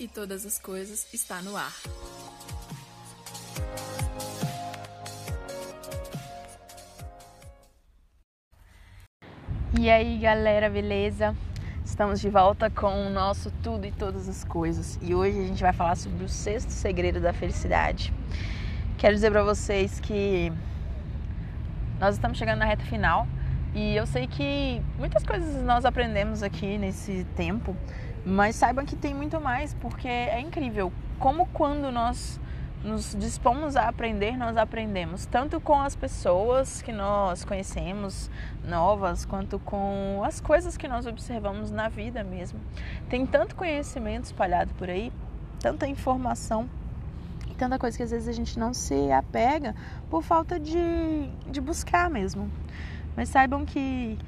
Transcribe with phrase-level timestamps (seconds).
[0.00, 1.74] e todas as coisas está no ar.
[9.78, 11.36] E aí, galera, beleza?
[11.84, 14.98] Estamos de volta com o nosso Tudo e Todas as Coisas.
[15.02, 18.12] E hoje a gente vai falar sobre o sexto segredo da felicidade.
[18.96, 20.50] Quero dizer para vocês que
[22.00, 23.28] nós estamos chegando na reta final
[23.74, 27.76] e eu sei que muitas coisas nós aprendemos aqui nesse tempo,
[28.24, 32.40] mas saibam que tem muito mais, porque é incrível como quando nós
[32.82, 38.30] nos dispomos a aprender, nós aprendemos, tanto com as pessoas que nós conhecemos,
[38.64, 42.58] novas, quanto com as coisas que nós observamos na vida mesmo.
[43.08, 45.12] Tem tanto conhecimento espalhado por aí,
[45.60, 46.68] tanta informação
[47.50, 49.74] e tanta coisa que às vezes a gente não se apega
[50.08, 52.50] por falta de, de buscar mesmo.
[53.14, 54.18] Mas saibam que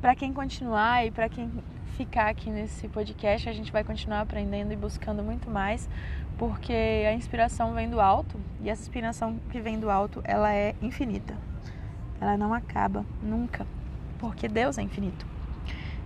[0.00, 1.50] para quem continuar e para quem
[1.96, 5.88] ficar aqui nesse podcast, a gente vai continuar aprendendo e buscando muito mais,
[6.36, 6.74] porque
[7.08, 11.34] a inspiração vem do alto e essa inspiração que vem do alto, ela é infinita.
[12.20, 13.66] Ela não acaba nunca,
[14.18, 15.26] porque Deus é infinito.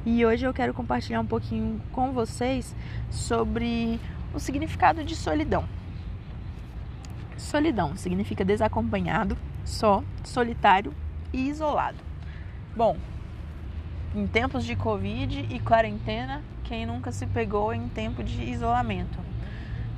[0.06, 2.75] E hoje eu quero compartilhar um pouquinho com vocês
[3.11, 3.98] sobre
[4.33, 5.65] o significado de solidão.
[7.37, 10.95] Solidão significa desacompanhado, só, solitário
[11.33, 11.98] e isolado.
[12.77, 12.97] Bom,
[14.14, 19.19] em tempos de Covid e quarentena, quem nunca se pegou em tempo de isolamento?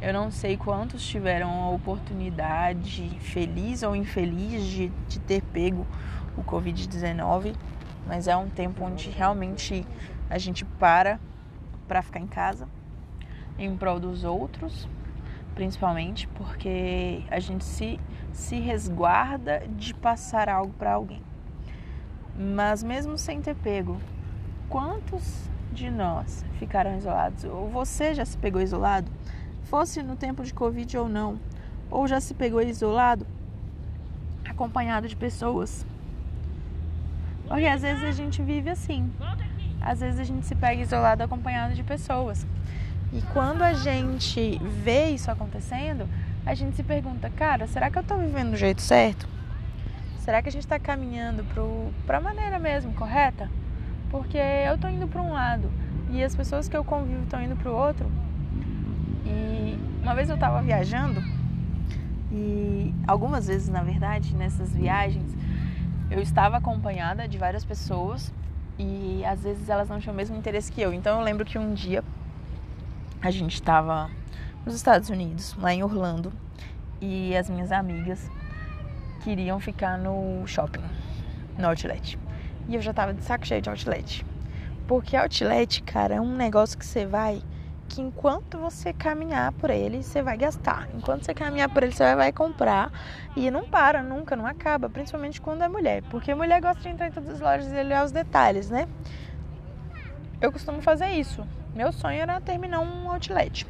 [0.03, 5.87] Eu não sei quantos tiveram a oportunidade, feliz ou infeliz, de, de ter pego
[6.37, 7.55] o Covid-19,
[8.07, 9.87] mas é um tempo onde realmente
[10.29, 11.19] a gente para
[11.89, 12.69] para ficar em casa,
[13.59, 14.89] em prol dos outros,
[15.55, 17.99] principalmente porque a gente se,
[18.33, 21.23] se resguarda de passar algo para alguém.
[22.37, 23.99] Mas mesmo sem ter pego,
[24.69, 27.45] quantos de nós ficaram isolados?
[27.45, 29.11] Ou você já se pegou isolado?
[29.65, 31.39] Fosse no tempo de Covid ou não?
[31.91, 33.27] Ou já se pegou isolado
[34.49, 35.85] acompanhado de pessoas?
[37.47, 39.11] Porque às vezes a gente vive assim.
[39.81, 42.47] Às vezes a gente se pega isolado acompanhado de pessoas.
[43.13, 46.09] E quando a gente vê isso acontecendo,
[46.47, 49.29] a gente se pergunta, cara, será que eu estou vivendo do jeito certo?
[50.23, 51.45] Será que a gente está caminhando
[52.07, 53.51] para a maneira mesmo correta?
[54.09, 55.69] Porque eu estou indo para um lado
[56.13, 58.09] e as pessoas que eu convivo estão indo para o outro.
[59.27, 61.21] E uma vez eu estava viajando
[62.31, 65.37] e algumas vezes, na verdade, nessas viagens,
[66.09, 68.33] eu estava acompanhada de várias pessoas
[68.79, 70.93] e às vezes elas não tinham o mesmo interesse que eu.
[70.93, 72.05] Então eu lembro que um dia
[73.21, 74.09] a gente estava
[74.65, 76.33] nos Estados Unidos, lá em Orlando,
[77.01, 78.31] e as minhas amigas
[79.23, 80.83] queriam ficar no shopping,
[81.59, 82.19] no outlet.
[82.69, 84.25] E eu já tava de saco cheio de outlet.
[84.87, 87.43] Porque outlet, cara, é um negócio que você vai
[87.89, 90.89] que enquanto você caminhar por ele, você vai gastar.
[90.95, 92.91] Enquanto você caminhar por ele, você vai comprar.
[93.37, 94.89] E não para, nunca, não acaba.
[94.89, 96.03] Principalmente quando é mulher.
[96.05, 98.89] Porque mulher gosta de entrar em todas as lojas e olhar os detalhes, né?
[100.41, 101.47] Eu costumo fazer isso.
[101.75, 103.67] Meu sonho era terminar um outlet.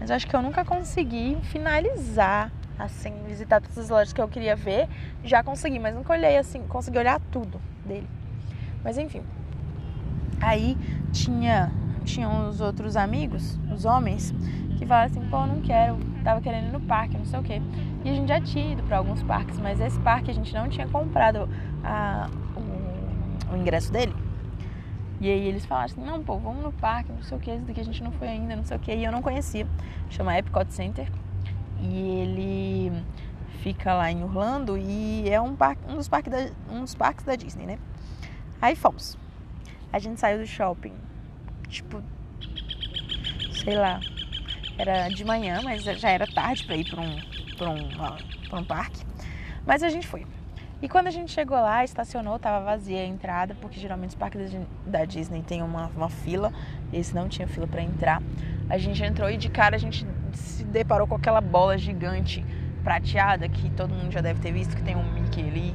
[0.00, 4.54] Mas acho que eu nunca consegui finalizar assim, visitar todas as lojas que eu queria
[4.54, 4.88] ver,
[5.24, 8.08] já consegui, mas nunca olhei assim, consegui olhar tudo dele.
[8.84, 9.22] Mas enfim.
[10.40, 10.76] Aí
[11.12, 11.72] tinha
[12.04, 14.34] tinham os outros amigos, os homens,
[14.78, 17.60] que falaram assim, pô, não quero, tava querendo ir no parque, não sei o quê.
[18.02, 20.68] E a gente já tinha ido para alguns parques, mas esse parque a gente não
[20.70, 21.48] tinha comprado
[21.84, 24.14] a, o, o ingresso dele.
[25.20, 27.64] E aí eles falaram assim, não, pô, vamos no parque, não sei o que, esse
[27.64, 29.66] daqui a gente não foi ainda, não sei o que, e eu não conhecia.
[30.08, 31.10] Chama Epcot Center
[31.80, 33.04] e ele
[33.62, 37.24] fica lá em Orlando e é um, parque, um, dos parques da, um dos parques
[37.24, 37.78] da Disney, né?
[38.60, 39.16] Aí fomos.
[39.92, 40.92] A gente saiu do shopping,
[41.68, 42.02] tipo,
[43.64, 44.00] sei lá,
[44.76, 47.16] era de manhã, mas já era tarde para ir para um,
[47.56, 49.04] pra um, um parque.
[49.66, 50.26] Mas a gente foi.
[50.80, 54.56] E quando a gente chegou lá, estacionou, tava vazia a entrada, porque geralmente os parques
[54.86, 56.52] da Disney tem uma, uma fila,
[56.92, 58.22] esse não tinha fila para entrar.
[58.70, 60.06] A gente entrou e de cara a gente
[60.38, 62.44] se deparou com aquela bola gigante
[62.82, 65.74] prateada que todo mundo já deve ter visto, que tem um Mickey ali.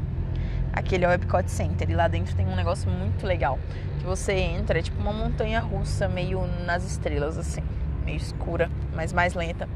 [0.71, 3.59] Aquele é o Epcot Center e lá dentro tem um negócio muito legal.
[3.99, 7.61] Que você entra, é tipo uma montanha russa meio nas estrelas, assim,
[8.03, 9.69] meio escura, mas mais lenta.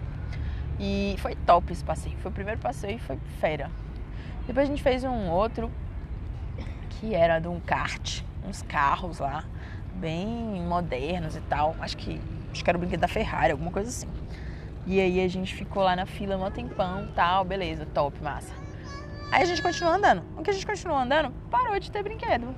[0.79, 2.17] E foi top esse passeio.
[2.17, 3.69] Foi o primeiro passeio e foi fera.
[4.47, 5.71] Depois a gente fez um outro
[6.89, 9.43] que era de um kart, uns carros lá,
[9.95, 10.27] bem
[10.67, 11.75] modernos e tal.
[11.79, 12.19] Acho que,
[12.51, 14.07] acho que era o brinquedo da Ferrari, alguma coisa assim.
[14.87, 18.53] E aí a gente ficou lá na fila um tempão, tal, beleza, top, massa.
[19.29, 20.23] Aí a gente continuou andando.
[20.37, 22.55] O que a gente continuou andando, parou de ter brinquedo.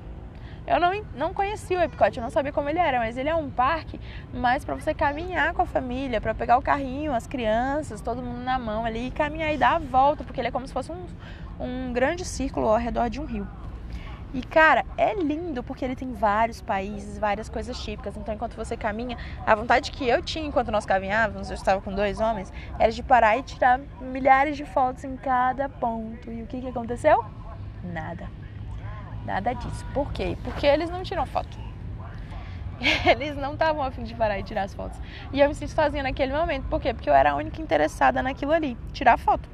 [0.68, 3.34] Eu não, não conhecia o Epcot, eu não sabia como ele era, mas ele é
[3.34, 4.00] um parque
[4.31, 8.44] mais para você caminhar com a família, para pegar o carrinho, as crianças, todo mundo
[8.44, 10.92] na mão ali e caminhar e dar a volta, porque ele é como se fosse
[10.92, 11.08] um,
[11.60, 13.48] um grande círculo ao redor de um rio.
[14.31, 18.16] E cara, é lindo porque ele tem vários países, várias coisas típicas.
[18.16, 21.94] Então, enquanto você caminha, a vontade que eu tinha enquanto nós caminhávamos, eu estava com
[21.94, 26.31] dois homens, era de parar e tirar milhares de fotos em cada ponto.
[26.31, 27.26] E o que, que aconteceu?
[27.84, 28.30] Nada.
[29.26, 29.86] Nada disso.
[29.94, 30.38] Por quê?
[30.44, 31.58] Porque eles não tiram foto.
[33.06, 34.98] Eles não estavam afim de parar e tirar as fotos.
[35.34, 36.66] E eu me sinto sozinha naquele momento.
[36.70, 36.94] Por quê?
[36.94, 39.50] Porque eu era a única interessada naquilo ali, tirar foto.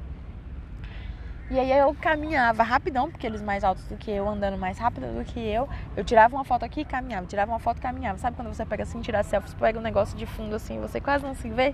[1.48, 5.06] E aí eu caminhava rapidão, porque eles mais altos do que eu, andando mais rápido
[5.16, 5.68] do que eu.
[5.96, 8.18] Eu tirava uma foto aqui e caminhava, tirava uma foto e caminhava.
[8.18, 11.00] Sabe quando você pega assim, tirar selfie, você pega um negócio de fundo assim, você
[11.00, 11.72] quase não se vê?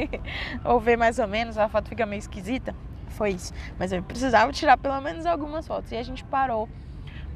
[0.62, 2.74] ou vê mais ou menos, a foto fica meio esquisita.
[3.08, 3.54] Foi isso.
[3.78, 5.90] Mas eu precisava tirar pelo menos algumas fotos.
[5.90, 6.68] E a gente parou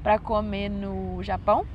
[0.03, 1.67] para comer no Japão.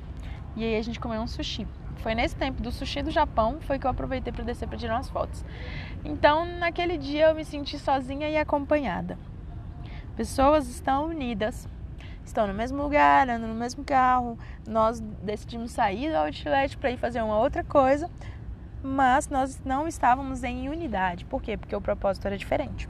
[0.56, 1.68] E aí a gente comeu um sushi.
[1.98, 4.94] Foi nesse tempo do sushi do Japão foi que eu aproveitei para descer para tirar
[4.94, 5.44] umas fotos.
[6.06, 9.18] Então, naquele dia eu me senti sozinha e acompanhada.
[10.18, 11.70] Pessoas estão unidas,
[12.26, 14.36] estão no mesmo lugar, andando no mesmo carro.
[14.68, 18.10] Nós decidimos sair do outlet para ir fazer uma outra coisa,
[18.82, 21.24] mas nós não estávamos em unidade.
[21.24, 21.56] Por quê?
[21.56, 22.90] Porque o propósito era diferente.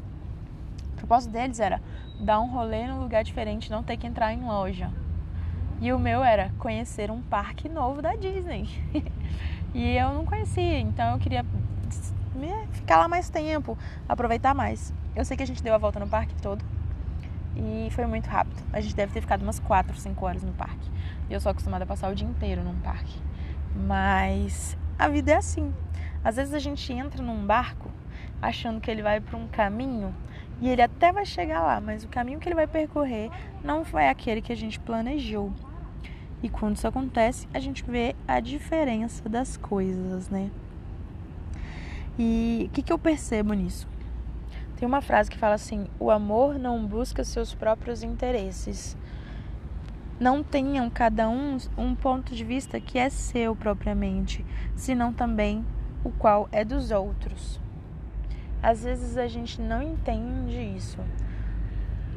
[0.94, 1.82] O propósito deles era
[2.18, 4.90] dar um rolê num lugar diferente, não ter que entrar em loja.
[5.82, 8.70] E o meu era conhecer um parque novo da Disney.
[9.76, 11.46] e eu não conhecia, então eu queria
[12.72, 13.78] ficar lá mais tempo,
[14.08, 14.94] aproveitar mais.
[15.14, 16.77] Eu sei que a gente deu a volta no parque todo
[17.58, 18.62] e foi muito rápido.
[18.72, 20.90] A gente deve ter ficado umas 4, 5 horas no parque.
[21.30, 23.20] E eu sou acostumada a passar o dia inteiro num parque.
[23.76, 25.74] Mas a vida é assim.
[26.24, 27.90] Às vezes a gente entra num barco
[28.42, 30.14] achando que ele vai para um caminho
[30.62, 33.30] e ele até vai chegar lá, mas o caminho que ele vai percorrer
[33.64, 35.52] não foi aquele que a gente planejou.
[36.42, 40.52] E quando isso acontece, a gente vê a diferença das coisas, né?
[42.18, 43.88] E o que, que eu percebo nisso?
[44.78, 48.96] Tem uma frase que fala assim: o amor não busca seus próprios interesses.
[50.20, 54.46] Não tenham cada um um ponto de vista que é seu propriamente,
[54.76, 55.66] senão também
[56.04, 57.60] o qual é dos outros.
[58.62, 61.00] Às vezes a gente não entende isso.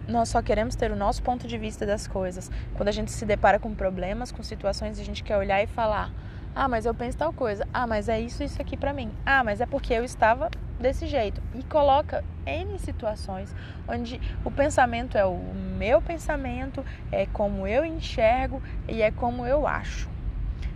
[0.07, 2.51] Nós só queremos ter o nosso ponto de vista das coisas.
[2.75, 6.13] Quando a gente se depara com problemas, com situações, a gente quer olhar e falar:
[6.55, 7.67] "Ah, mas eu penso tal coisa.
[7.73, 9.11] Ah, mas é isso isso aqui para mim.
[9.25, 13.55] Ah, mas é porque eu estava desse jeito e coloca N situações
[13.87, 15.37] onde o pensamento é o
[15.77, 20.09] meu pensamento, é como eu enxergo e é como eu acho.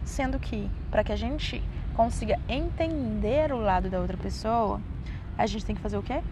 [0.04, 1.62] Sendo que, para que a gente
[1.94, 4.80] consiga entender o lado da outra pessoa,
[5.36, 6.22] a gente tem que fazer o quê?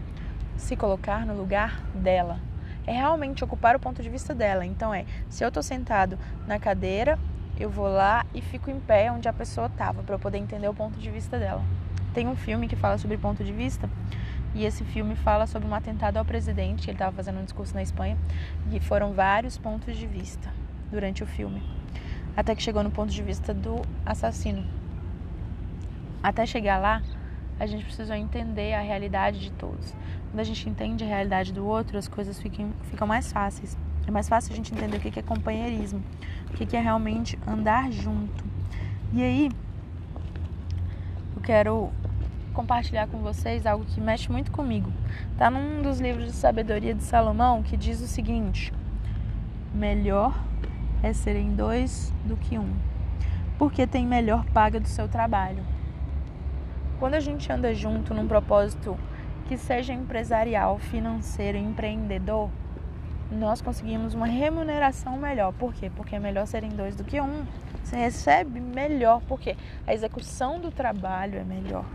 [0.55, 2.39] Se colocar no lugar dela.
[2.85, 4.65] É realmente ocupar o ponto de vista dela.
[4.65, 7.17] Então é, se eu tô sentado na cadeira,
[7.59, 10.67] eu vou lá e fico em pé onde a pessoa tava para eu poder entender
[10.67, 11.63] o ponto de vista dela.
[12.13, 13.89] Tem um filme que fala sobre ponto de vista.
[14.53, 16.87] E esse filme fala sobre um atentado ao presidente.
[16.87, 18.17] Ele estava fazendo um discurso na Espanha.
[18.71, 20.53] E foram vários pontos de vista
[20.91, 21.61] durante o filme.
[22.37, 24.63] Até que chegou no ponto de vista do assassino.
[26.21, 27.01] Até chegar lá,
[27.59, 29.95] a gente precisou entender a realidade de todos.
[30.29, 33.77] Quando a gente entende a realidade do outro, as coisas ficam, ficam mais fáceis.
[34.07, 36.03] É mais fácil a gente entender o que é companheirismo,
[36.49, 38.43] o que é realmente andar junto.
[39.13, 39.51] E aí,
[41.35, 41.91] eu quero
[42.53, 44.91] compartilhar com vocês algo que mexe muito comigo.
[45.37, 48.71] Tá num dos livros de sabedoria de Salomão que diz o seguinte:
[49.73, 50.33] Melhor
[51.01, 52.73] é serem dois do que um,
[53.57, 55.63] porque tem melhor paga do seu trabalho.
[56.99, 58.97] Quando a gente anda junto num propósito
[59.47, 62.49] que seja empresarial, financeiro, empreendedor,
[63.29, 65.51] nós conseguimos uma remuneração melhor.
[65.53, 65.91] Por quê?
[65.93, 67.45] Porque é melhor serem dois do que um.
[67.83, 71.85] Você recebe melhor, porque a execução do trabalho é melhor.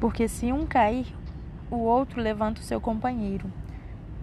[0.00, 1.06] Porque se um cair,
[1.70, 3.50] o outro levanta o seu companheiro.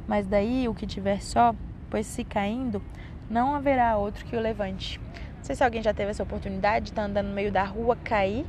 [0.08, 1.56] Mas daí o que tiver só,
[1.90, 2.82] pois se caindo,
[3.30, 5.00] não haverá outro que o levante.
[5.38, 7.64] Não sei se alguém já teve essa oportunidade de estar tá andando no meio da
[7.64, 8.46] rua, cair,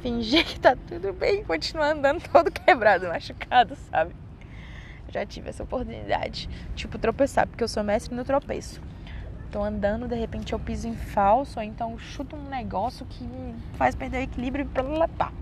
[0.00, 4.14] fingir que tá tudo bem e continuar andando todo quebrado, machucado, sabe?
[5.12, 6.48] Já tive essa oportunidade.
[6.74, 8.80] Tipo, tropeçar, porque eu sou mestre no tropeço.
[9.50, 13.24] Tô andando, de repente eu piso em falso, ou então chuto um negócio que
[13.74, 15.32] faz perder o equilíbrio e blá, blá,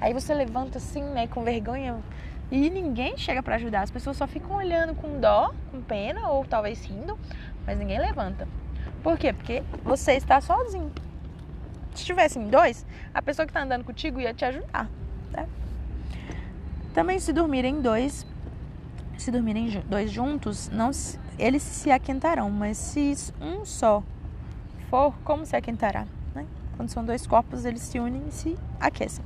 [0.00, 1.98] Aí você levanta assim, né, com vergonha
[2.50, 3.82] e ninguém chega para ajudar.
[3.82, 7.18] As pessoas só ficam olhando com dó, com pena ou talvez rindo,
[7.66, 8.46] mas ninguém levanta.
[9.02, 9.32] Por quê?
[9.32, 10.90] Porque você está sozinho.
[11.94, 14.88] Se tivessem dois, a pessoa que está andando contigo ia te ajudar.
[15.32, 15.46] Né?
[16.94, 18.26] Também se dormirem dois,
[19.16, 20.92] se dormirem dois juntos, não
[21.38, 24.02] eles se aquentarão, mas se um só
[24.90, 26.06] for, como se aquentará?
[26.34, 26.46] Né?
[26.76, 29.24] Quando são dois corpos, eles se unem e se aquecem.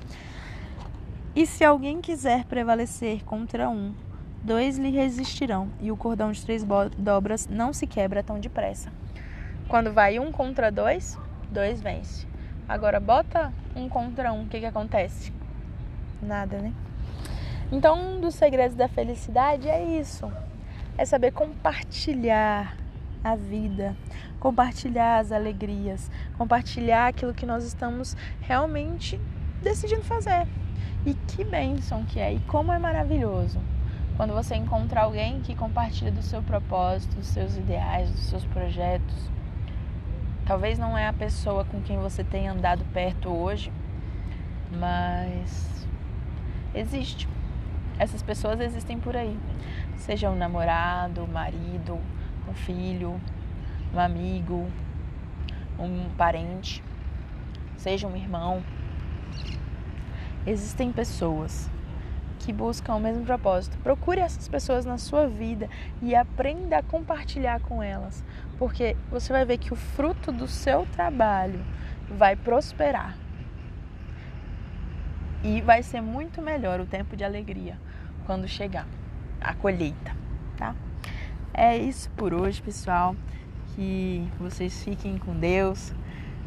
[1.35, 3.95] E se alguém quiser prevalecer contra um,
[4.43, 6.65] dois lhe resistirão, e o cordão de três
[6.99, 8.93] dobras não se quebra tão depressa.
[9.69, 11.19] Quando vai um contra dois,
[11.51, 12.27] dois vence.
[12.69, 15.33] Agora bota um contra um, o que, que acontece?
[16.21, 16.73] Nada, né?
[17.71, 20.31] Então, um dos segredos da felicidade é isso:
[20.97, 22.77] é saber compartilhar
[23.25, 23.97] a vida,
[24.41, 29.21] compartilhar as alegrias, compartilhar aquilo que nós estamos realmente
[29.63, 30.47] decidindo fazer.
[31.05, 33.61] E que bênção que é, e como é maravilhoso
[34.17, 39.31] quando você encontra alguém que compartilha do seu propósito, dos seus ideais, dos seus projetos.
[40.47, 43.73] Talvez não é a pessoa com quem você tem andado perto hoje,
[44.79, 45.89] mas
[46.75, 47.29] existe.
[48.03, 49.39] Essas pessoas existem por aí.
[49.95, 52.01] Seja um namorado, marido,
[52.49, 53.21] um filho,
[53.95, 54.69] um amigo,
[55.79, 56.83] um parente,
[57.77, 58.61] seja um irmão.
[60.45, 61.71] Existem pessoas
[62.41, 63.79] que buscam o mesmo propósito.
[63.85, 65.71] Procure essas pessoas na sua vida
[66.03, 68.25] e aprenda a compartilhar com elas,
[68.59, 71.65] porque você vai ver que o fruto do seu trabalho
[72.11, 73.17] vai prosperar.
[75.45, 77.79] E vai ser muito melhor o tempo de alegria
[78.27, 78.87] quando chegar
[79.41, 80.15] a colheita,
[80.57, 80.75] tá?
[81.53, 83.15] É isso por hoje, pessoal.
[83.75, 85.93] Que vocês fiquem com Deus.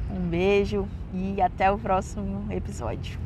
[0.09, 3.24] Um beijo e até o próximo episódio.